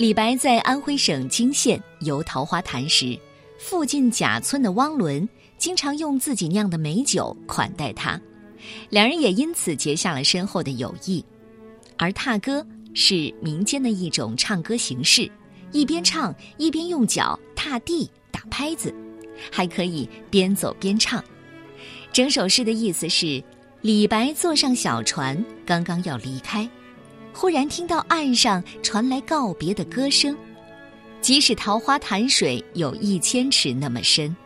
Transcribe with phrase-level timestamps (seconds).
[0.00, 3.18] 李白在安徽省泾县游桃花潭时，
[3.58, 5.28] 附近贾村的汪伦
[5.58, 8.18] 经常用自己酿的美酒款待他，
[8.88, 11.22] 两人也因此结下了深厚的友谊。
[11.98, 15.30] 而踏歌是民间的一种唱歌形式，
[15.70, 18.94] 一边唱一边用脚踏地打拍子，
[19.52, 21.22] 还可以边走边唱。
[22.10, 23.44] 整首诗的意思是：
[23.82, 26.66] 李白坐上小船，刚刚要离开。
[27.40, 30.36] 忽然听到岸上传来告别的歌声，
[31.22, 34.36] 即使桃花潭水有一千尺那么深，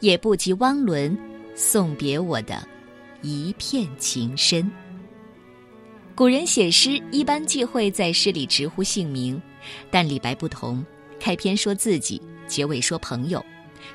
[0.00, 1.16] 也不及汪伦
[1.54, 2.62] 送别我的
[3.22, 4.70] 一片情深。
[6.14, 9.40] 古人写诗一般忌讳在诗里直呼姓名，
[9.90, 10.84] 但李白不同，
[11.18, 13.42] 开篇说自己，结尾说朋友，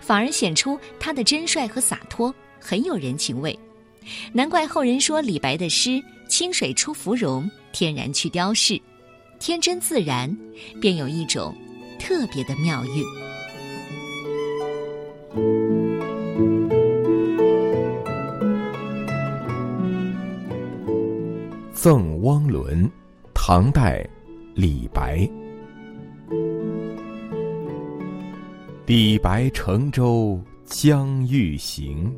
[0.01, 3.55] 反而显出他的真率和洒脱，很有人情味。
[4.33, 7.47] 难怪后人说李白的诗清水出芙蓉。
[7.79, 8.81] 天然去雕饰，
[9.37, 10.35] 天真自然，
[10.81, 11.55] 便有一种
[11.99, 13.03] 特别的妙韵。
[21.71, 22.83] 《赠汪伦》，
[23.31, 24.03] 唐代，
[24.55, 25.29] 李白。
[28.87, 32.11] 李白乘舟将欲行，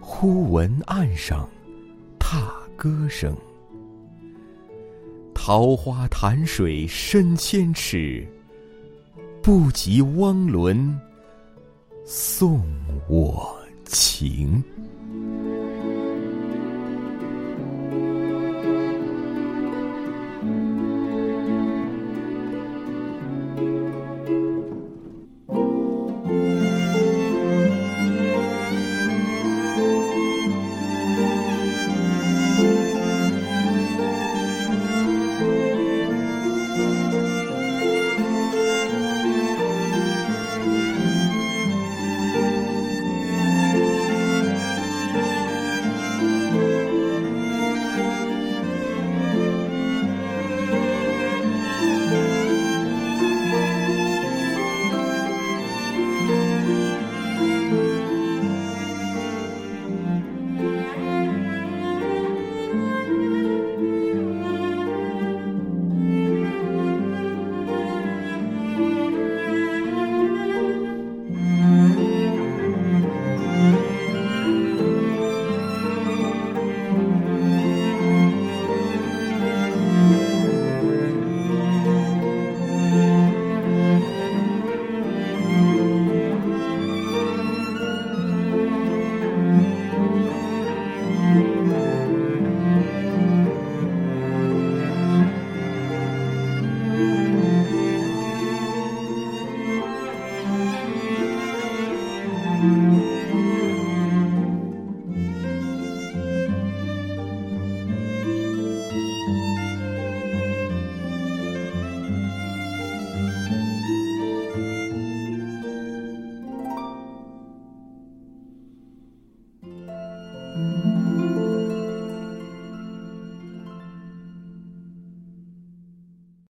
[0.00, 1.48] 忽闻岸上
[2.18, 3.32] 踏歌声。
[5.48, 8.22] 桃花潭水深千尺，
[9.42, 10.94] 不及汪伦
[12.04, 12.62] 送
[13.08, 14.62] 我情。